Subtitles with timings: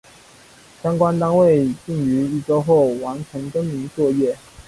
[0.81, 4.35] 相关单位并于一周后完成更名作业。